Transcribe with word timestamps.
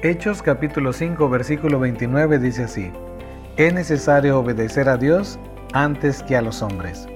Hechos 0.00 0.42
capítulo 0.42 0.92
5 0.92 1.28
versículo 1.28 1.80
29 1.80 2.38
dice 2.38 2.62
así, 2.62 2.92
es 3.56 3.74
necesario 3.74 4.38
obedecer 4.38 4.88
a 4.88 4.96
Dios 4.96 5.40
antes 5.72 6.22
que 6.22 6.36
a 6.36 6.40
los 6.40 6.62
hombres. 6.62 7.08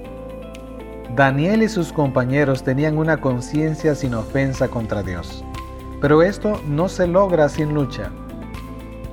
Daniel 1.15 1.63
y 1.63 1.69
sus 1.69 1.93
compañeros 1.93 2.61
tenían 2.61 2.97
una 2.97 3.21
conciencia 3.21 3.95
sin 3.95 4.13
ofensa 4.13 4.67
contra 4.67 5.01
Dios, 5.01 5.45
pero 6.01 6.23
esto 6.23 6.61
no 6.67 6.89
se 6.89 7.07
logra 7.07 7.47
sin 7.47 7.73
lucha. 7.73 8.11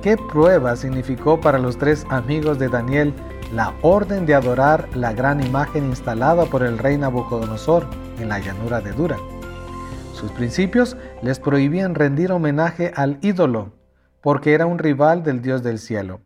¿Qué 0.01 0.17
prueba 0.17 0.75
significó 0.75 1.39
para 1.39 1.57
los 1.57 1.77
tres 1.77 2.05
amigos 2.09 2.59
de 2.59 2.67
Daniel 2.67 3.13
la 3.53 3.73
orden 3.83 4.25
de 4.25 4.35
adorar 4.35 4.89
la 4.95 5.13
gran 5.13 5.41
imagen 5.41 5.85
instalada 5.85 6.43
por 6.43 6.63
el 6.63 6.77
rey 6.77 6.97
Nabucodonosor 6.97 7.87
en 8.19 8.27
la 8.27 8.39
llanura 8.39 8.81
de 8.81 8.91
Dura? 8.91 9.15
Sus 10.21 10.31
principios 10.33 10.97
les 11.23 11.39
prohibían 11.39 11.95
rendir 11.95 12.31
homenaje 12.31 12.93
al 12.95 13.17
ídolo, 13.23 13.73
porque 14.21 14.53
era 14.53 14.67
un 14.67 14.77
rival 14.77 15.23
del 15.23 15.41
Dios 15.41 15.63
del 15.63 15.79
cielo. 15.79 16.21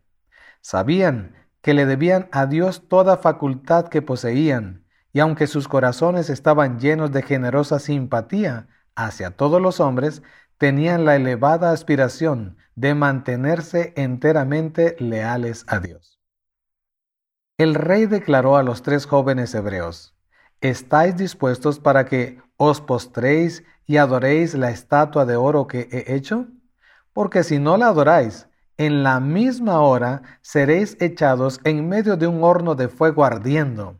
Sabían 0.60 1.34
que 1.62 1.74
le 1.74 1.86
debían 1.86 2.28
a 2.34 2.46
Dios 2.46 2.90
toda 2.90 3.16
facultad 3.16 3.88
que 3.88 4.02
poseían, 4.02 4.84
y 5.14 5.22
aunque 5.22 5.48
sus 5.48 5.70
corazones 5.70 6.30
estaban 6.30 6.78
llenos 6.78 7.14
de 7.14 7.22
generosa 7.22 7.80
simpatía 7.80 8.68
hacia 8.96 9.32
todos 9.32 9.62
los 9.62 9.80
hombres, 9.80 10.24
tenían 10.58 11.06
la 11.06 11.16
elevada 11.16 11.72
aspiración 11.72 12.58
de 12.76 12.96
mantenerse 12.96 13.94
enteramente 13.96 14.98
leales 15.00 15.64
a 15.70 15.80
Dios. 15.80 16.20
El 17.58 17.76
rey 17.76 18.08
declaró 18.08 18.58
a 18.58 18.64
los 18.64 18.82
tres 18.82 19.06
jóvenes 19.06 19.56
hebreos, 19.56 20.15
¿Estáis 20.66 21.16
dispuestos 21.16 21.80
para 21.80 22.06
que 22.06 22.42
os 22.58 22.82
postréis 22.82 23.64
y 23.86 23.98
adoréis 23.98 24.56
la 24.56 24.72
estatua 24.72 25.24
de 25.24 25.36
oro 25.36 25.68
que 25.68 25.88
he 25.92 26.16
hecho? 26.16 26.48
Porque 27.14 27.44
si 27.44 27.60
no 27.60 27.78
la 27.78 27.90
adoráis, 27.90 28.48
en 28.78 29.04
la 29.04 29.20
misma 29.20 29.80
hora 29.82 30.24
seréis 30.42 30.98
echados 31.00 31.60
en 31.66 31.88
medio 31.88 32.18
de 32.18 32.26
un 32.26 32.44
horno 32.44 32.74
de 32.74 32.88
fuego 32.88 33.24
ardiendo. 33.24 34.00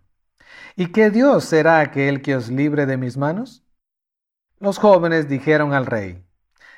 ¿Y 0.76 0.88
qué 0.88 1.12
Dios 1.12 1.46
será 1.46 1.82
aquel 1.82 2.24
que 2.24 2.36
os 2.36 2.50
libre 2.50 2.88
de 2.88 2.98
mis 2.98 3.16
manos? 3.16 3.64
Los 4.60 4.80
jóvenes 4.80 5.30
dijeron 5.30 5.72
al 5.72 5.86
rey, 5.86 6.26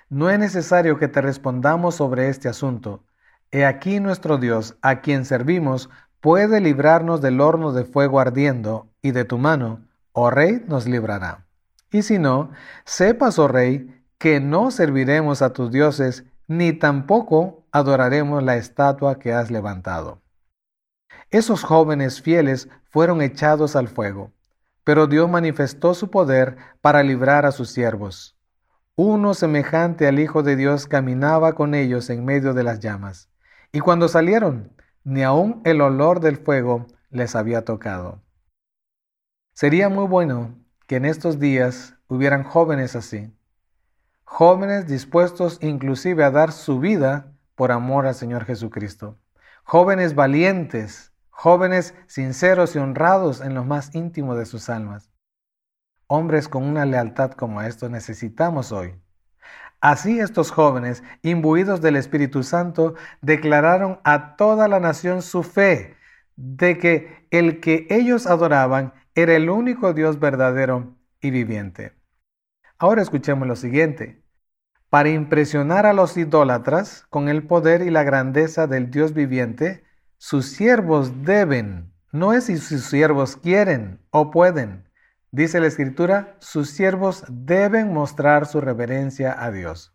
No 0.10 0.30
es 0.30 0.38
necesario 0.38 1.00
que 1.00 1.08
te 1.08 1.22
respondamos 1.22 1.96
sobre 1.96 2.28
este 2.28 2.50
asunto. 2.50 3.06
He 3.52 3.64
aquí 3.64 4.02
nuestro 4.02 4.38
Dios, 4.38 4.76
a 4.82 5.00
quien 5.00 5.24
servimos, 5.24 5.90
puede 6.22 6.62
librarnos 6.62 7.22
del 7.22 7.42
horno 7.42 7.72
de 7.72 7.86
fuego 7.86 8.20
ardiendo, 8.20 8.88
y 9.02 9.12
de 9.12 9.26
tu 9.26 9.38
mano, 9.38 9.82
oh 10.12 10.30
rey, 10.30 10.64
nos 10.68 10.88
librará. 10.88 11.46
Y 11.92 12.02
si 12.02 12.20
no, 12.20 12.52
sepas, 12.86 13.40
oh 13.40 13.48
rey, 13.48 14.04
que 14.18 14.40
no 14.40 14.72
serviremos 14.72 15.42
a 15.42 15.54
tus 15.54 15.72
dioses, 15.72 16.26
ni 16.48 16.74
tampoco 16.74 17.66
adoraremos 17.72 18.44
la 18.44 18.58
estatua 18.58 19.20
que 19.20 19.34
has 19.34 19.52
levantado. 19.52 20.22
Esos 21.30 21.64
jóvenes 21.64 22.22
fieles 22.22 22.70
fueron 22.90 23.22
echados 23.22 23.76
al 23.76 23.88
fuego, 23.88 24.32
pero 24.84 25.08
Dios 25.08 25.30
manifestó 25.30 25.94
su 25.94 26.10
poder 26.10 26.58
para 26.82 27.04
librar 27.04 27.46
a 27.46 27.52
sus 27.52 27.70
siervos. 27.70 28.38
Uno 28.96 29.34
semejante 29.34 30.08
al 30.08 30.20
Hijo 30.20 30.42
de 30.42 30.56
Dios 30.56 30.88
caminaba 30.88 31.54
con 31.54 31.76
ellos 31.76 32.10
en 32.10 32.26
medio 32.26 32.54
de 32.54 32.64
las 32.64 32.80
llamas, 32.80 33.30
y 33.72 33.80
cuando 33.80 34.08
salieron, 34.08 34.72
ni 35.08 35.24
aun 35.24 35.62
el 35.64 35.80
olor 35.80 36.20
del 36.20 36.36
fuego 36.36 36.86
les 37.12 37.38
había 37.38 37.64
tocado. 37.64 38.22
Sería 39.54 39.88
muy 39.88 40.06
bueno 40.06 40.54
que 40.86 40.98
en 40.98 41.06
estos 41.06 41.40
días 41.40 41.96
hubieran 42.10 42.44
jóvenes 42.44 42.94
así, 42.94 43.34
jóvenes 44.26 44.86
dispuestos 44.86 45.60
inclusive 45.62 46.26
a 46.26 46.32
dar 46.32 46.52
su 46.52 46.82
vida 46.82 47.32
por 47.56 47.72
amor 47.72 48.06
al 48.06 48.16
Señor 48.16 48.44
Jesucristo, 48.44 49.18
jóvenes 49.64 50.14
valientes, 50.14 51.14
jóvenes 51.30 51.96
sinceros 52.08 52.76
y 52.76 52.80
honrados 52.80 53.40
en 53.40 53.54
lo 53.56 53.64
más 53.64 53.96
íntimo 53.96 54.36
de 54.36 54.46
sus 54.46 54.70
almas. 54.70 55.10
Hombres 56.08 56.50
con 56.50 56.64
una 56.64 56.86
lealtad 56.86 57.32
como 57.32 57.62
esto 57.62 57.88
necesitamos 57.88 58.74
hoy. 58.74 59.02
Así 59.80 60.20
estos 60.20 60.52
jóvenes, 60.52 61.04
imbuidos 61.22 61.82
del 61.82 61.96
Espíritu 61.96 62.44
Santo, 62.44 62.96
declararon 63.22 64.00
a 64.04 64.36
toda 64.36 64.68
la 64.68 64.80
nación 64.80 65.22
su 65.22 65.44
fe 65.44 65.96
de 66.36 66.78
que 66.78 67.28
el 67.32 67.60
que 67.60 67.88
ellos 67.90 68.28
adoraban 68.28 68.94
era 69.14 69.36
el 69.36 69.50
único 69.50 69.94
Dios 69.94 70.20
verdadero 70.20 70.96
y 71.22 71.32
viviente. 71.32 71.94
Ahora 72.78 73.02
escuchemos 73.02 73.48
lo 73.48 73.56
siguiente. 73.56 74.24
Para 74.90 75.10
impresionar 75.10 75.86
a 75.86 75.94
los 75.94 76.16
idólatras 76.16 77.06
con 77.10 77.28
el 77.28 77.44
poder 77.44 77.82
y 77.82 77.90
la 77.90 78.04
grandeza 78.04 78.68
del 78.68 78.90
Dios 78.90 79.14
viviente, 79.14 79.84
sus 80.18 80.48
siervos 80.48 81.24
deben, 81.24 81.92
no 82.12 82.34
es 82.34 82.46
si 82.46 82.58
sus 82.58 82.86
siervos 82.86 83.36
quieren 83.36 84.00
o 84.12 84.32
pueden. 84.32 84.87
Dice 85.32 85.60
la 85.60 85.68
escritura, 85.68 86.36
sus 86.40 86.70
siervos 86.70 87.26
deben 87.30 87.94
mostrar 87.94 88.46
su 88.46 88.62
reverencia 88.62 89.36
a 89.38 89.52
Dios. 89.52 89.94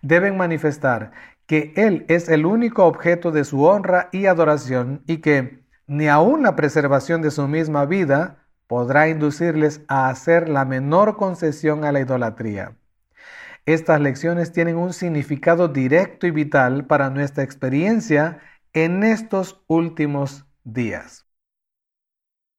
Deben 0.00 0.36
manifestar 0.36 1.12
que 1.46 1.72
Él 1.76 2.06
es 2.08 2.28
el 2.28 2.46
único 2.46 2.86
objeto 2.86 3.30
de 3.30 3.44
su 3.44 3.64
honra 3.64 4.08
y 4.12 4.26
adoración 4.26 5.02
y 5.06 5.18
que 5.18 5.62
ni 5.86 6.08
aun 6.08 6.42
la 6.42 6.56
preservación 6.56 7.20
de 7.20 7.30
su 7.30 7.46
misma 7.48 7.84
vida 7.84 8.46
podrá 8.66 9.08
inducirles 9.08 9.82
a 9.88 10.08
hacer 10.08 10.48
la 10.48 10.64
menor 10.64 11.16
concesión 11.16 11.84
a 11.84 11.92
la 11.92 12.00
idolatría. 12.00 12.76
Estas 13.66 14.00
lecciones 14.00 14.52
tienen 14.52 14.76
un 14.76 14.92
significado 14.92 15.68
directo 15.68 16.26
y 16.26 16.30
vital 16.30 16.86
para 16.86 17.10
nuestra 17.10 17.44
experiencia 17.44 18.40
en 18.72 19.04
estos 19.04 19.62
últimos 19.66 20.46
días. 20.64 21.26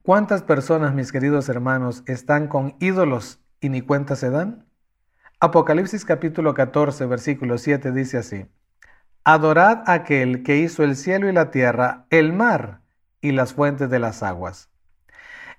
¿Cuántas 0.05 0.43
personas, 0.43 0.93
mis 0.93 1.13
queridos 1.13 1.47
hermanos, 1.47 2.03
están 2.07 2.49
con 2.49 2.75
ídolos 2.81 3.39
y 3.61 3.69
ni 3.69 3.79
cuenta 3.79 4.17
se 4.17 4.29
dan? 4.29 4.65
Apocalipsis 5.39 6.03
capítulo 6.03 6.53
14, 6.53 7.05
versículo 7.05 7.57
7 7.57 7.93
dice 7.93 8.17
así, 8.17 8.45
Adorad 9.23 9.83
a 9.85 9.93
aquel 9.93 10.43
que 10.43 10.57
hizo 10.57 10.83
el 10.83 10.97
cielo 10.97 11.29
y 11.29 11.31
la 11.31 11.51
tierra, 11.51 12.05
el 12.09 12.33
mar 12.33 12.81
y 13.21 13.31
las 13.31 13.53
fuentes 13.53 13.89
de 13.89 13.99
las 13.99 14.23
aguas. 14.23 14.69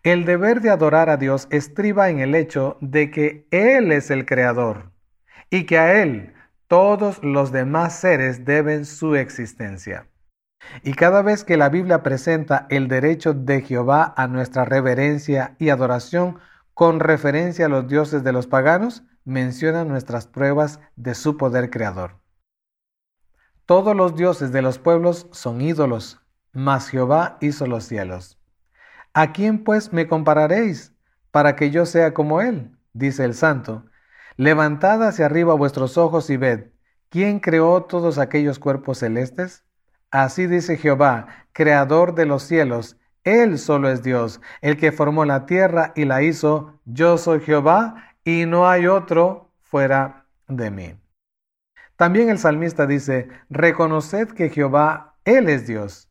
El 0.03 0.27
deber 0.27 0.61
de 0.61 0.69
adorar 0.69 1.09
a 1.09 1.17
Dios 1.17 1.49
estriba 1.51 2.11
en 2.11 2.19
el 2.19 2.35
hecho 2.35 2.77
de 2.83 3.11
que 3.11 3.49
Él 3.51 3.93
es 3.93 4.11
el 4.11 4.27
Creador 4.27 4.91
y 5.49 5.65
que 5.65 5.79
a 5.79 6.03
Él 6.03 6.35
todos 6.69 7.25
los 7.25 7.51
demás 7.51 7.99
seres 7.99 8.45
deben 8.45 8.85
su 8.85 9.15
existencia. 9.17 10.07
Y 10.83 10.95
cada 10.95 11.23
vez 11.23 11.45
que 11.45 11.57
la 11.57 11.69
Biblia 11.69 12.03
presenta 12.03 12.67
el 12.71 12.89
derecho 12.89 13.35
de 13.35 13.63
Jehová 13.63 14.15
a 14.17 14.27
nuestra 14.27 14.65
reverencia 14.65 15.57
y 15.59 15.71
adoración 15.71 16.39
con 16.75 17.01
referencia 17.01 17.67
a 17.67 17.69
los 17.69 17.87
dioses 17.87 18.25
de 18.25 18.33
los 18.33 18.47
paganos, 18.47 19.05
menciona 19.25 19.85
nuestras 19.85 20.27
pruebas 20.27 20.81
de 20.97 21.15
su 21.15 21.37
poder 21.37 21.71
creador. 21.71 22.19
Todos 23.67 23.97
los 23.97 24.15
dioses 24.17 24.53
de 24.53 24.61
los 24.61 24.79
pueblos 24.79 25.27
son 25.31 25.61
ídolos, 25.61 26.21
mas 26.53 26.89
Jehová 26.89 27.39
hizo 27.41 27.67
los 27.67 27.85
cielos. 27.85 28.39
¿A 29.15 29.33
quién 29.33 29.65
pues 29.65 29.93
me 29.93 30.09
compararéis 30.09 30.93
para 31.31 31.57
que 31.57 31.71
yo 31.71 31.87
sea 31.87 32.13
como 32.13 32.41
Él? 32.41 32.77
dice 32.93 33.25
el 33.25 33.35
santo. 33.35 33.87
Levantad 34.37 35.07
hacia 35.07 35.27
arriba 35.27 35.55
vuestros 35.55 35.97
ojos 35.97 36.29
y 36.29 36.37
ved, 36.37 36.73
¿quién 37.09 37.41
creó 37.41 37.85
todos 37.85 38.19
aquellos 38.19 38.59
cuerpos 38.59 38.99
celestes? 38.99 39.65
Así 40.15 40.47
dice 40.47 40.77
Jehová, 40.77 41.27
creador 41.53 42.15
de 42.15 42.25
los 42.25 42.45
cielos, 42.45 42.97
Él 43.25 43.59
solo 43.59 43.91
es 43.91 44.03
Dios, 44.03 44.41
el 44.61 44.77
que 44.77 44.93
formó 44.93 45.25
la 45.25 45.45
tierra 45.45 45.93
y 45.97 46.05
la 46.05 46.23
hizo, 46.23 46.81
yo 46.85 47.19
soy 47.19 47.41
Jehová 47.41 48.15
y 48.25 48.47
no 48.47 48.69
hay 48.69 48.87
otro 48.87 49.51
fuera 49.61 50.27
de 50.47 50.71
mí. 50.71 50.95
También 51.97 52.29
el 52.29 52.39
salmista 52.39 52.87
dice, 52.87 53.29
reconoced 53.51 54.29
que 54.29 54.51
Jehová, 54.51 55.17
Él 55.25 55.49
es 55.49 55.67
Dios 55.67 56.09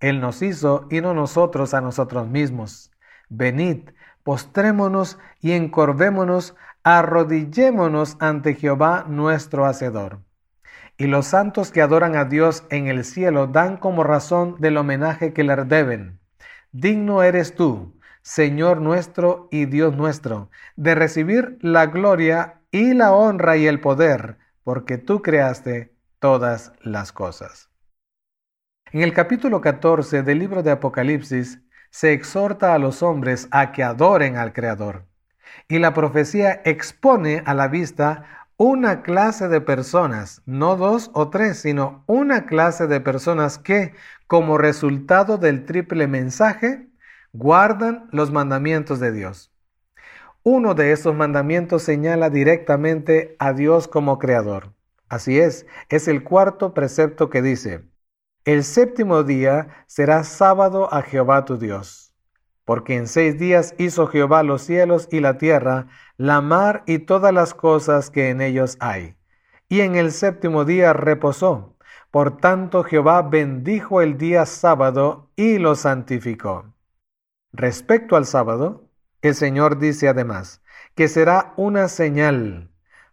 él 0.00 0.20
nos 0.20 0.42
hizo 0.42 0.86
y 0.90 1.00
no 1.00 1.14
nosotros 1.14 1.72
a 1.74 1.80
nosotros 1.80 2.28
mismos. 2.28 2.90
Venid, 3.28 3.90
postrémonos 4.22 5.18
y 5.40 5.52
encorvémonos, 5.52 6.54
arrodillémonos 6.82 8.16
ante 8.20 8.54
Jehová 8.54 9.06
nuestro 9.08 9.64
Hacedor. 9.64 10.20
Y 10.98 11.06
los 11.06 11.26
santos 11.26 11.70
que 11.70 11.82
adoran 11.82 12.16
a 12.16 12.24
Dios 12.24 12.64
en 12.70 12.86
el 12.86 13.04
cielo 13.04 13.46
dan 13.46 13.76
como 13.76 14.02
razón 14.02 14.56
del 14.58 14.78
homenaje 14.78 15.32
que 15.32 15.44
le 15.44 15.56
deben. 15.64 16.20
Digno 16.72 17.22
eres 17.22 17.54
tú, 17.54 17.98
Señor 18.22 18.80
nuestro 18.80 19.48
y 19.50 19.66
Dios 19.66 19.96
nuestro, 19.96 20.50
de 20.76 20.94
recibir 20.94 21.58
la 21.60 21.86
gloria 21.86 22.60
y 22.70 22.94
la 22.94 23.12
honra 23.12 23.56
y 23.56 23.66
el 23.66 23.80
poder, 23.80 24.38
porque 24.64 24.98
tú 24.98 25.22
creaste 25.22 25.94
todas 26.18 26.72
las 26.80 27.12
cosas. 27.12 27.70
En 28.92 29.02
el 29.02 29.12
capítulo 29.12 29.60
14 29.60 30.22
del 30.22 30.38
libro 30.38 30.62
de 30.62 30.70
Apocalipsis 30.70 31.60
se 31.90 32.12
exhorta 32.12 32.74
a 32.74 32.78
los 32.78 33.02
hombres 33.02 33.48
a 33.50 33.72
que 33.72 33.82
adoren 33.82 34.36
al 34.36 34.52
Creador. 34.52 35.06
Y 35.68 35.78
la 35.78 35.94
profecía 35.94 36.62
expone 36.64 37.42
a 37.46 37.54
la 37.54 37.68
vista 37.68 38.45
una 38.58 39.02
clase 39.02 39.48
de 39.48 39.60
personas, 39.60 40.42
no 40.46 40.76
dos 40.76 41.10
o 41.12 41.28
tres, 41.28 41.58
sino 41.58 42.04
una 42.06 42.46
clase 42.46 42.86
de 42.86 43.00
personas 43.00 43.58
que, 43.58 43.94
como 44.26 44.56
resultado 44.56 45.36
del 45.36 45.66
triple 45.66 46.06
mensaje, 46.06 46.88
guardan 47.32 48.08
los 48.12 48.32
mandamientos 48.32 48.98
de 48.98 49.12
Dios. 49.12 49.52
Uno 50.42 50.74
de 50.74 50.92
esos 50.92 51.14
mandamientos 51.14 51.82
señala 51.82 52.30
directamente 52.30 53.36
a 53.38 53.52
Dios 53.52 53.88
como 53.88 54.18
creador. 54.18 54.72
Así 55.08 55.38
es, 55.38 55.66
es 55.88 56.08
el 56.08 56.24
cuarto 56.24 56.72
precepto 56.72 57.28
que 57.30 57.42
dice, 57.42 57.84
el 58.44 58.64
séptimo 58.64 59.22
día 59.22 59.84
será 59.86 60.24
sábado 60.24 60.92
a 60.94 61.02
Jehová 61.02 61.44
tu 61.44 61.58
Dios, 61.58 62.05
porque 62.66 62.96
en 62.96 63.06
seis 63.06 63.38
días 63.38 63.74
hizo 63.78 64.06
Jehová 64.08 64.42
los 64.42 64.60
cielos 64.60 65.08
y 65.10 65.20
la 65.20 65.38
tierra, 65.38 65.86
la 66.18 66.42
mar 66.42 66.82
y 66.86 66.98
todas 66.98 67.32
las 67.32 67.54
cosas 67.54 68.10
que 68.10 68.28
en 68.28 68.42
ellos 68.42 68.76
hay. 68.80 69.16
Y 69.70 69.80
en 69.80 69.96
el 69.96 70.12
séptimo 70.12 70.66
día 70.66 70.92
reposó. 70.92 71.76
Por 72.10 72.36
tanto 72.36 72.84
Jehová 72.84 73.22
bendijo 73.22 74.02
el 74.02 74.18
día 74.18 74.44
sábado 74.44 75.30
y 75.36 75.58
lo 75.58 75.74
santificó. 75.76 76.74
Respecto 77.52 78.16
al 78.16 78.26
sábado, 78.26 78.90
el 79.22 79.34
Señor 79.34 79.78
dice 79.78 80.08
además, 80.08 80.60
que 80.94 81.08
será 81.08 81.54
una 81.56 81.88
señal, 81.88 82.70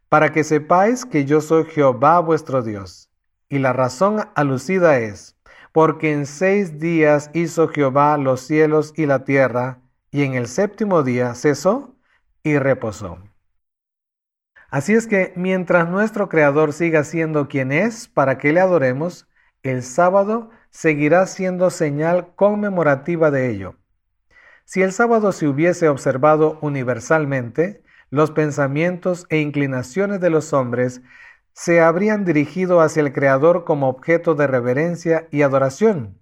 para 0.10 0.34
que 0.34 0.44
sepáis 0.44 1.06
que 1.06 1.26
yo 1.26 1.40
soy 1.40 1.66
Jehová 1.66 2.20
vuestro 2.20 2.62
Dios 2.62 3.10
y 3.54 3.60
la 3.60 3.72
razón 3.72 4.30
alucida 4.34 4.98
es, 4.98 5.33
porque 5.74 6.14
en 6.14 6.26
seis 6.28 6.80
días 6.80 7.32
hizo 7.34 7.68
Jehová 7.68 8.18
los 8.18 8.42
cielos 8.42 8.94
y 8.96 9.08
la 9.08 9.26
tierra, 9.26 9.82
y 10.12 10.24
en 10.24 10.36
el 10.36 10.48
séptimo 10.48 11.04
día 11.04 11.34
cesó 11.34 11.98
y 12.44 12.58
reposó. 12.60 13.18
Así 14.70 14.94
es 14.94 15.08
que 15.08 15.34
mientras 15.36 15.90
nuestro 15.90 16.30
Creador 16.30 16.74
siga 16.74 17.04
siendo 17.04 17.48
quien 17.48 17.72
es 17.72 18.08
para 18.08 18.38
que 18.38 18.54
le 18.54 18.60
adoremos, 18.60 19.28
el 19.64 19.84
sábado 19.84 20.52
seguirá 20.70 21.26
siendo 21.26 21.70
señal 21.70 22.34
conmemorativa 22.36 23.32
de 23.32 23.50
ello. 23.50 23.76
Si 24.66 24.82
el 24.82 24.92
sábado 24.92 25.32
se 25.32 25.48
hubiese 25.48 25.90
observado 25.90 26.60
universalmente, 26.62 27.84
los 28.12 28.30
pensamientos 28.30 29.26
e 29.30 29.40
inclinaciones 29.40 30.20
de 30.22 30.30
los 30.30 30.54
hombres 30.54 31.02
se 31.54 31.82
habrían 31.82 32.26
dirigido 32.26 32.82
hacia 32.82 33.02
el 33.02 33.14
Creador 33.14 33.64
como 33.64 33.88
objeto 33.88 34.36
de 34.36 34.48
reverencia 34.48 35.28
y 35.32 35.44
adoración, 35.44 36.20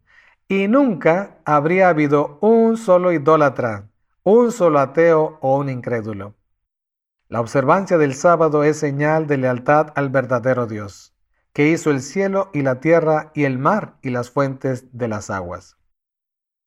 y 0.47 0.67
nunca 0.67 1.37
habría 1.45 1.89
habido 1.89 2.37
un 2.41 2.77
solo 2.77 3.11
idólatra, 3.11 3.89
un 4.23 4.51
solo 4.51 4.79
ateo 4.79 5.37
o 5.41 5.57
un 5.57 5.69
incrédulo. 5.69 6.35
La 7.29 7.39
observancia 7.39 7.97
del 7.97 8.13
sábado 8.13 8.65
es 8.65 8.77
señal 8.77 9.25
de 9.25 9.37
lealtad 9.37 9.93
al 9.95 10.09
verdadero 10.09 10.67
Dios, 10.67 11.15
que 11.53 11.69
hizo 11.69 11.89
el 11.89 12.01
cielo 12.01 12.49
y 12.53 12.61
la 12.61 12.81
tierra 12.81 13.31
y 13.33 13.45
el 13.45 13.57
mar 13.57 13.97
y 14.01 14.09
las 14.09 14.29
fuentes 14.29 14.85
de 14.91 15.07
las 15.07 15.29
aguas. 15.29 15.77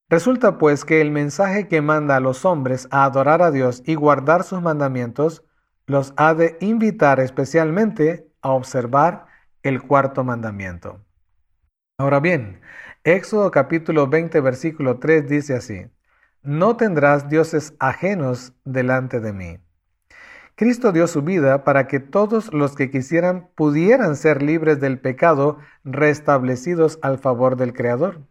Resulta 0.09 0.57
pues 0.57 0.85
que 0.85 1.01
el 1.01 1.11
mensaje 1.11 1.67
que 1.67 1.81
manda 1.81 2.15
a 2.15 2.19
los 2.19 2.45
hombres 2.45 2.87
a 2.91 3.05
adorar 3.05 3.41
a 3.41 3.51
Dios 3.51 3.83
y 3.85 3.95
guardar 3.95 4.43
sus 4.43 4.61
mandamientos 4.61 5.43
los 5.87 6.13
ha 6.17 6.33
de 6.33 6.57
invitar 6.61 7.19
especialmente 7.19 8.31
a 8.45 8.51
observar 8.51 9.25
el 9.63 9.81
cuarto 9.81 10.23
mandamiento. 10.23 11.03
Ahora 11.97 12.19
bien, 12.19 12.61
Éxodo 13.03 13.49
capítulo 13.49 14.07
20 14.07 14.39
versículo 14.39 14.99
3 14.99 15.27
dice 15.27 15.55
así, 15.55 15.87
No 16.43 16.77
tendrás 16.77 17.27
dioses 17.27 17.73
ajenos 17.79 18.53
delante 18.63 19.19
de 19.19 19.33
mí. 19.33 19.57
Cristo 20.53 20.91
dio 20.91 21.07
su 21.07 21.23
vida 21.23 21.63
para 21.63 21.87
que 21.87 21.99
todos 21.99 22.53
los 22.53 22.75
que 22.75 22.91
quisieran 22.91 23.49
pudieran 23.55 24.15
ser 24.15 24.43
libres 24.43 24.79
del 24.79 24.99
pecado, 24.99 25.57
restablecidos 25.83 26.99
al 27.01 27.17
favor 27.17 27.55
del 27.55 27.73
Creador. 27.73 28.21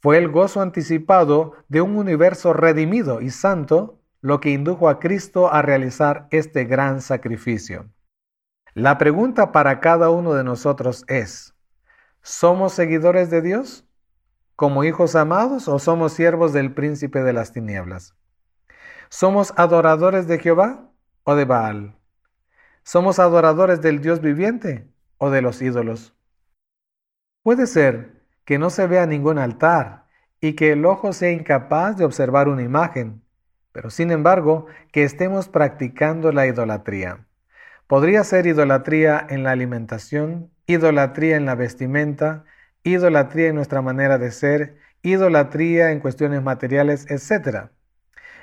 Fue 0.00 0.18
el 0.18 0.28
gozo 0.28 0.60
anticipado 0.60 1.52
de 1.68 1.82
un 1.82 1.96
universo 1.96 2.52
redimido 2.52 3.20
y 3.20 3.30
santo 3.30 4.00
lo 4.22 4.40
que 4.40 4.50
indujo 4.50 4.88
a 4.88 4.98
Cristo 4.98 5.52
a 5.52 5.62
realizar 5.62 6.26
este 6.32 6.64
gran 6.64 7.00
sacrificio. 7.00 7.86
La 8.74 8.98
pregunta 8.98 9.50
para 9.50 9.80
cada 9.80 10.10
uno 10.10 10.34
de 10.34 10.44
nosotros 10.44 11.04
es, 11.08 11.54
¿somos 12.22 12.72
seguidores 12.72 13.28
de 13.28 13.42
Dios 13.42 13.84
como 14.54 14.84
hijos 14.84 15.16
amados 15.16 15.66
o 15.66 15.80
somos 15.80 16.12
siervos 16.12 16.52
del 16.52 16.72
príncipe 16.72 17.24
de 17.24 17.32
las 17.32 17.52
tinieblas? 17.52 18.14
¿Somos 19.08 19.52
adoradores 19.56 20.28
de 20.28 20.38
Jehová 20.38 20.88
o 21.24 21.34
de 21.34 21.46
Baal? 21.46 21.96
¿Somos 22.84 23.18
adoradores 23.18 23.80
del 23.80 24.00
Dios 24.00 24.20
viviente 24.20 24.88
o 25.18 25.30
de 25.30 25.42
los 25.42 25.60
ídolos? 25.62 26.14
Puede 27.42 27.66
ser 27.66 28.22
que 28.44 28.60
no 28.60 28.70
se 28.70 28.86
vea 28.86 29.04
ningún 29.06 29.38
altar 29.38 30.06
y 30.40 30.54
que 30.54 30.72
el 30.72 30.86
ojo 30.86 31.12
sea 31.12 31.32
incapaz 31.32 31.96
de 31.96 32.04
observar 32.04 32.48
una 32.48 32.62
imagen, 32.62 33.24
pero 33.72 33.90
sin 33.90 34.12
embargo 34.12 34.66
que 34.92 35.02
estemos 35.02 35.48
practicando 35.48 36.30
la 36.30 36.46
idolatría. 36.46 37.26
Podría 37.90 38.22
ser 38.22 38.46
idolatría 38.46 39.26
en 39.30 39.42
la 39.42 39.50
alimentación, 39.50 40.52
idolatría 40.66 41.36
en 41.36 41.44
la 41.44 41.56
vestimenta, 41.56 42.44
idolatría 42.84 43.48
en 43.48 43.56
nuestra 43.56 43.82
manera 43.82 44.16
de 44.16 44.30
ser, 44.30 44.76
idolatría 45.02 45.90
en 45.90 45.98
cuestiones 45.98 46.40
materiales, 46.40 47.10
etc. 47.10 47.70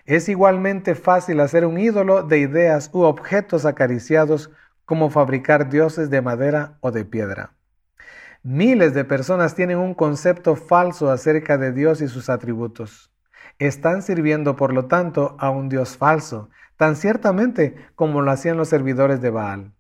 Es 0.04 0.28
igualmente 0.28 0.96
fácil 0.96 1.40
hacer 1.40 1.66
un 1.66 1.80
ídolo 1.80 2.24
de 2.24 2.40
ideas 2.40 2.90
u 2.92 3.04
objetos 3.04 3.66
acariciados 3.66 4.52
como 4.84 5.10
fabricar 5.10 5.70
dioses 5.70 6.10
de 6.10 6.22
madera 6.22 6.78
o 6.82 6.92
de 6.92 7.06
piedra. 7.06 7.54
Miles 8.44 8.94
de 8.94 9.06
personas 9.06 9.56
tienen 9.56 9.78
un 9.78 9.94
concepto 9.94 10.58
falso 10.58 11.10
acerca 11.10 11.58
de 11.58 11.72
Dios 11.72 12.02
y 12.02 12.10
sus 12.10 12.30
atributos. 12.30 13.14
Están 13.60 14.02
sirviendo, 14.02 14.58
por 14.58 14.74
lo 14.74 14.88
tanto, 14.88 15.38
a 15.40 15.52
un 15.52 15.70
Dios 15.70 15.96
falso, 15.96 16.50
tan 16.78 16.96
ciertamente 16.96 17.76
como 17.96 18.22
lo 18.22 18.32
hacían 18.32 18.58
los 18.58 18.70
servidores 18.70 19.20
de 19.20 19.32
Baal. 19.32 19.74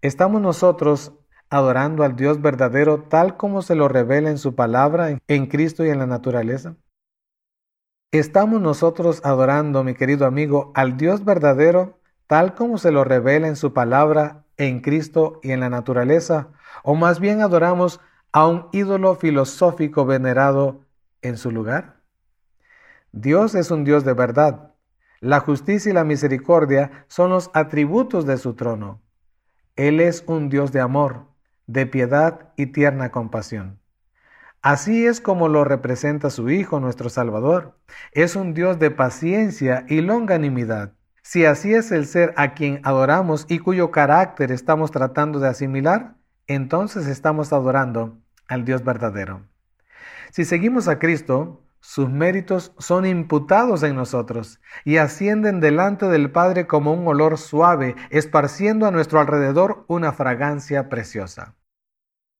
¿Estamos 0.00 0.40
nosotros 0.40 1.14
adorando 1.50 2.04
al 2.04 2.14
Dios 2.14 2.40
verdadero 2.40 3.02
tal 3.04 3.36
como 3.36 3.62
se 3.62 3.74
lo 3.74 3.88
revela 3.88 4.30
en 4.30 4.38
su 4.38 4.54
palabra, 4.54 5.18
en 5.26 5.46
Cristo 5.46 5.84
y 5.84 5.88
en 5.88 5.98
la 5.98 6.06
naturaleza? 6.06 6.76
¿Estamos 8.12 8.60
nosotros 8.60 9.20
adorando, 9.24 9.82
mi 9.82 9.94
querido 9.94 10.26
amigo, 10.26 10.72
al 10.74 10.96
Dios 10.96 11.24
verdadero 11.24 11.98
tal 12.26 12.54
como 12.54 12.78
se 12.78 12.92
lo 12.92 13.04
revela 13.04 13.48
en 13.48 13.56
su 13.56 13.72
palabra, 13.72 14.44
en 14.56 14.80
Cristo 14.80 15.40
y 15.42 15.52
en 15.52 15.60
la 15.60 15.70
naturaleza? 15.70 16.48
¿O 16.82 16.94
más 16.94 17.20
bien 17.20 17.40
adoramos 17.40 18.00
a 18.32 18.46
un 18.46 18.68
ídolo 18.72 19.14
filosófico 19.14 20.04
venerado 20.04 20.84
en 21.22 21.38
su 21.38 21.50
lugar? 21.50 22.02
Dios 23.12 23.54
es 23.54 23.70
un 23.70 23.84
Dios 23.84 24.04
de 24.04 24.12
verdad, 24.12 24.74
la 25.20 25.40
justicia 25.40 25.90
y 25.90 25.94
la 25.94 26.04
misericordia 26.04 27.04
son 27.08 27.30
los 27.30 27.50
atributos 27.54 28.26
de 28.26 28.36
su 28.36 28.54
trono. 28.54 29.00
Él 29.76 30.00
es 30.00 30.24
un 30.26 30.48
Dios 30.48 30.72
de 30.72 30.80
amor, 30.80 31.26
de 31.66 31.86
piedad 31.86 32.52
y 32.56 32.66
tierna 32.66 33.10
compasión. 33.10 33.80
Así 34.62 35.06
es 35.06 35.20
como 35.20 35.48
lo 35.48 35.64
representa 35.64 36.30
su 36.30 36.50
Hijo, 36.50 36.80
nuestro 36.80 37.10
Salvador. 37.10 37.78
Es 38.12 38.36
un 38.36 38.54
Dios 38.54 38.78
de 38.78 38.90
paciencia 38.90 39.84
y 39.88 40.00
longanimidad. 40.00 40.94
Si 41.22 41.44
así 41.44 41.74
es 41.74 41.92
el 41.92 42.06
ser 42.06 42.32
a 42.36 42.54
quien 42.54 42.80
adoramos 42.84 43.46
y 43.48 43.58
cuyo 43.58 43.90
carácter 43.90 44.50
estamos 44.50 44.90
tratando 44.90 45.38
de 45.40 45.48
asimilar, 45.48 46.16
entonces 46.46 47.06
estamos 47.06 47.52
adorando 47.52 48.18
al 48.48 48.64
Dios 48.64 48.82
verdadero. 48.82 49.42
Si 50.30 50.44
seguimos 50.44 50.88
a 50.88 50.98
Cristo, 50.98 51.62
sus 51.80 52.10
méritos 52.10 52.72
son 52.78 53.06
imputados 53.06 53.82
en 53.82 53.94
nosotros 53.94 54.60
y 54.84 54.96
ascienden 54.96 55.60
delante 55.60 56.06
del 56.06 56.30
Padre 56.30 56.66
como 56.66 56.92
un 56.92 57.06
olor 57.06 57.38
suave, 57.38 57.94
esparciendo 58.10 58.86
a 58.86 58.90
nuestro 58.90 59.20
alrededor 59.20 59.84
una 59.88 60.12
fragancia 60.12 60.88
preciosa. 60.88 61.54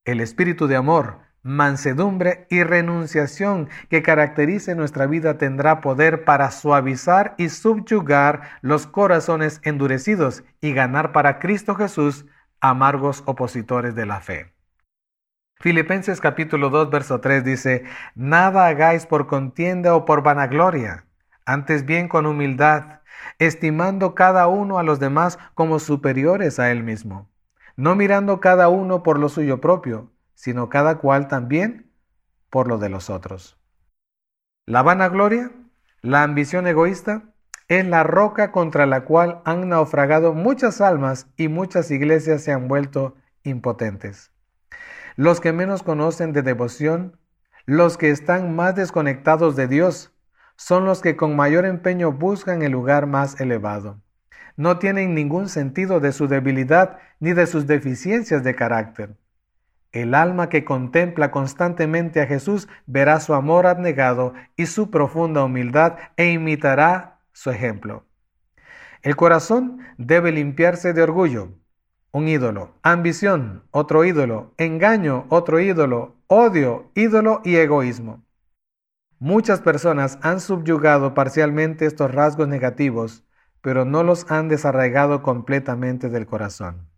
El 0.04 0.20
espíritu 0.20 0.66
de 0.66 0.76
amor, 0.76 1.20
mansedumbre 1.42 2.46
y 2.50 2.62
renunciación 2.62 3.68
que 3.88 4.02
caracterice 4.02 4.74
nuestra 4.74 5.06
vida 5.06 5.38
tendrá 5.38 5.80
poder 5.80 6.24
para 6.24 6.50
suavizar 6.50 7.34
y 7.38 7.48
subyugar 7.48 8.58
los 8.60 8.86
corazones 8.86 9.60
endurecidos 9.64 10.44
y 10.60 10.72
ganar 10.72 11.12
para 11.12 11.38
Cristo 11.38 11.74
Jesús 11.74 12.26
amargos 12.60 13.22
opositores 13.26 13.94
de 13.94 14.06
la 14.06 14.20
fe. 14.20 14.57
Filipenses 15.60 16.20
capítulo 16.20 16.70
2, 16.70 16.88
verso 16.88 17.20
3 17.20 17.42
dice, 17.42 17.82
Nada 18.14 18.68
hagáis 18.68 19.06
por 19.06 19.26
contienda 19.26 19.96
o 19.96 20.04
por 20.04 20.22
vanagloria, 20.22 21.06
antes 21.44 21.84
bien 21.84 22.06
con 22.06 22.26
humildad, 22.26 23.00
estimando 23.40 24.14
cada 24.14 24.46
uno 24.46 24.78
a 24.78 24.84
los 24.84 25.00
demás 25.00 25.36
como 25.54 25.80
superiores 25.80 26.60
a 26.60 26.70
él 26.70 26.84
mismo, 26.84 27.28
no 27.74 27.96
mirando 27.96 28.38
cada 28.38 28.68
uno 28.68 29.02
por 29.02 29.18
lo 29.18 29.28
suyo 29.28 29.60
propio, 29.60 30.12
sino 30.34 30.68
cada 30.68 30.98
cual 30.98 31.26
también 31.26 31.90
por 32.50 32.68
lo 32.68 32.78
de 32.78 32.90
los 32.90 33.10
otros. 33.10 33.58
La 34.64 34.82
vanagloria, 34.82 35.50
la 36.02 36.22
ambición 36.22 36.68
egoísta, 36.68 37.34
es 37.66 37.84
la 37.84 38.04
roca 38.04 38.52
contra 38.52 38.86
la 38.86 39.04
cual 39.04 39.42
han 39.44 39.68
naufragado 39.68 40.34
muchas 40.34 40.80
almas 40.80 41.26
y 41.36 41.48
muchas 41.48 41.90
iglesias 41.90 42.44
se 42.44 42.52
han 42.52 42.68
vuelto 42.68 43.16
impotentes. 43.42 44.30
Los 45.18 45.40
que 45.40 45.52
menos 45.52 45.82
conocen 45.82 46.32
de 46.32 46.42
devoción, 46.42 47.18
los 47.66 47.98
que 47.98 48.10
están 48.10 48.54
más 48.54 48.76
desconectados 48.76 49.56
de 49.56 49.66
Dios, 49.66 50.12
son 50.54 50.84
los 50.84 51.02
que 51.02 51.16
con 51.16 51.34
mayor 51.34 51.64
empeño 51.66 52.12
buscan 52.12 52.62
el 52.62 52.70
lugar 52.70 53.08
más 53.08 53.40
elevado. 53.40 54.00
No 54.56 54.78
tienen 54.78 55.16
ningún 55.16 55.48
sentido 55.48 55.98
de 55.98 56.12
su 56.12 56.28
debilidad 56.28 56.98
ni 57.18 57.32
de 57.32 57.48
sus 57.48 57.66
deficiencias 57.66 58.44
de 58.44 58.54
carácter. 58.54 59.16
El 59.90 60.14
alma 60.14 60.48
que 60.48 60.64
contempla 60.64 61.32
constantemente 61.32 62.20
a 62.20 62.26
Jesús 62.28 62.68
verá 62.86 63.18
su 63.18 63.34
amor 63.34 63.66
abnegado 63.66 64.34
y 64.54 64.66
su 64.66 64.88
profunda 64.88 65.42
humildad 65.42 65.96
e 66.16 66.30
imitará 66.30 67.18
su 67.32 67.50
ejemplo. 67.50 68.04
El 69.02 69.16
corazón 69.16 69.80
debe 69.96 70.30
limpiarse 70.30 70.92
de 70.92 71.02
orgullo, 71.02 71.54
un 72.12 72.28
ídolo, 72.28 72.74
ambición, 72.82 73.64
otro 73.70 74.04
ídolo, 74.04 74.52
engaño, 74.56 75.26
otro 75.28 75.60
ídolo, 75.60 76.16
odio, 76.26 76.90
ídolo 76.94 77.40
y 77.44 77.56
egoísmo. 77.56 78.22
Muchas 79.18 79.60
personas 79.60 80.18
han 80.22 80.40
subyugado 80.40 81.12
parcialmente 81.12 81.86
estos 81.86 82.14
rasgos 82.14 82.48
negativos, 82.48 83.24
pero 83.60 83.84
no 83.84 84.02
los 84.02 84.30
han 84.30 84.48
desarraigado 84.48 85.22
completamente 85.22 86.08
del 86.08 86.26
corazón. 86.26 86.88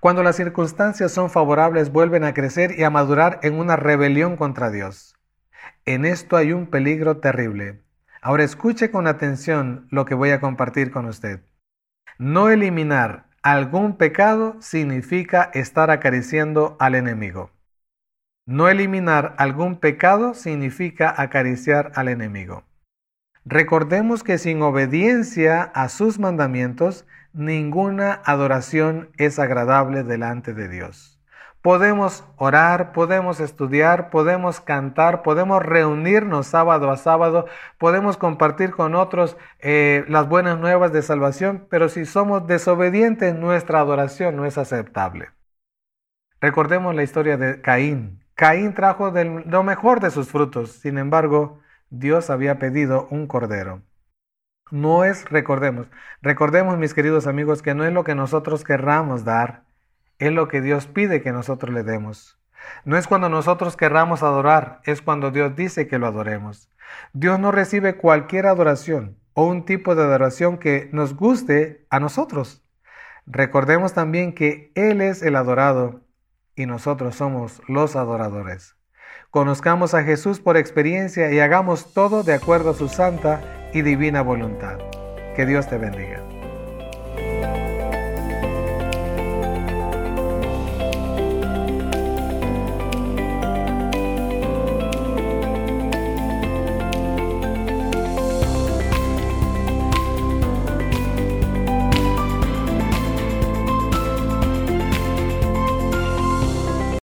Cuando 0.00 0.22
las 0.22 0.36
circunstancias 0.36 1.12
son 1.12 1.28
favorables 1.28 1.92
vuelven 1.92 2.24
a 2.24 2.32
crecer 2.32 2.78
y 2.78 2.84
a 2.84 2.90
madurar 2.90 3.38
en 3.42 3.58
una 3.58 3.76
rebelión 3.76 4.36
contra 4.36 4.70
Dios. 4.70 5.14
En 5.84 6.06
esto 6.06 6.36
hay 6.36 6.52
un 6.52 6.68
peligro 6.68 7.18
terrible. 7.18 7.82
Ahora 8.22 8.44
escuche 8.44 8.90
con 8.90 9.06
atención 9.06 9.88
lo 9.90 10.06
que 10.06 10.14
voy 10.14 10.30
a 10.30 10.40
compartir 10.40 10.90
con 10.90 11.06
usted. 11.06 11.42
No 12.18 12.48
eliminar 12.48 13.29
algún 13.42 13.96
pecado 13.96 14.56
significa 14.60 15.50
estar 15.54 15.90
acariciando 15.90 16.76
al 16.78 16.94
enemigo. 16.94 17.50
No 18.46 18.68
eliminar 18.68 19.34
algún 19.38 19.76
pecado 19.76 20.34
significa 20.34 21.14
acariciar 21.16 21.92
al 21.94 22.08
enemigo. 22.08 22.64
Recordemos 23.44 24.22
que 24.22 24.38
sin 24.38 24.60
obediencia 24.60 25.62
a 25.62 25.88
sus 25.88 26.18
mandamientos, 26.18 27.06
ninguna 27.32 28.20
adoración 28.24 29.10
es 29.16 29.38
agradable 29.38 30.02
delante 30.02 30.52
de 30.52 30.68
Dios. 30.68 31.19
Podemos 31.62 32.24
orar, 32.36 32.92
podemos 32.92 33.38
estudiar, 33.38 34.08
podemos 34.08 34.60
cantar, 34.60 35.22
podemos 35.22 35.62
reunirnos 35.62 36.46
sábado 36.46 36.90
a 36.90 36.96
sábado, 36.96 37.46
podemos 37.76 38.16
compartir 38.16 38.70
con 38.70 38.94
otros 38.94 39.36
eh, 39.58 40.06
las 40.08 40.26
buenas 40.26 40.58
nuevas 40.58 40.90
de 40.92 41.02
salvación, 41.02 41.66
pero 41.68 41.90
si 41.90 42.06
somos 42.06 42.46
desobedientes, 42.46 43.34
nuestra 43.34 43.80
adoración 43.80 44.36
no 44.36 44.46
es 44.46 44.56
aceptable. 44.56 45.28
Recordemos 46.40 46.94
la 46.94 47.02
historia 47.02 47.36
de 47.36 47.60
Caín. 47.60 48.24
Caín 48.34 48.72
trajo 48.72 49.12
lo 49.12 49.62
mejor 49.62 50.00
de 50.00 50.10
sus 50.10 50.30
frutos, 50.30 50.72
sin 50.72 50.96
embargo, 50.96 51.60
Dios 51.90 52.30
había 52.30 52.58
pedido 52.58 53.06
un 53.10 53.26
cordero. 53.26 53.82
No 54.70 55.04
es, 55.04 55.28
recordemos, 55.28 55.88
recordemos 56.22 56.78
mis 56.78 56.94
queridos 56.94 57.26
amigos, 57.26 57.60
que 57.60 57.74
no 57.74 57.84
es 57.84 57.92
lo 57.92 58.02
que 58.02 58.14
nosotros 58.14 58.64
querramos 58.64 59.24
dar, 59.26 59.64
es 60.20 60.32
lo 60.32 60.46
que 60.46 60.60
Dios 60.60 60.86
pide 60.86 61.22
que 61.22 61.32
nosotros 61.32 61.74
le 61.74 61.82
demos. 61.82 62.38
No 62.84 62.96
es 62.96 63.08
cuando 63.08 63.28
nosotros 63.28 63.76
querramos 63.76 64.22
adorar, 64.22 64.80
es 64.84 65.02
cuando 65.02 65.30
Dios 65.30 65.56
dice 65.56 65.88
que 65.88 65.98
lo 65.98 66.06
adoremos. 66.06 66.70
Dios 67.12 67.40
no 67.40 67.50
recibe 67.50 67.96
cualquier 67.96 68.46
adoración 68.46 69.16
o 69.34 69.46
un 69.46 69.64
tipo 69.64 69.94
de 69.94 70.02
adoración 70.02 70.58
que 70.58 70.88
nos 70.92 71.16
guste 71.16 71.86
a 71.90 71.98
nosotros. 72.00 72.62
Recordemos 73.26 73.94
también 73.94 74.34
que 74.34 74.72
Él 74.74 75.00
es 75.00 75.22
el 75.22 75.36
adorado 75.36 76.02
y 76.54 76.66
nosotros 76.66 77.16
somos 77.16 77.62
los 77.66 77.96
adoradores. 77.96 78.76
Conozcamos 79.30 79.94
a 79.94 80.02
Jesús 80.02 80.40
por 80.40 80.56
experiencia 80.56 81.32
y 81.32 81.40
hagamos 81.40 81.94
todo 81.94 82.22
de 82.24 82.34
acuerdo 82.34 82.70
a 82.70 82.74
su 82.74 82.88
santa 82.88 83.70
y 83.72 83.82
divina 83.82 84.22
voluntad. 84.22 84.78
Que 85.36 85.46
Dios 85.46 85.68
te 85.68 85.78
bendiga. 85.78 86.20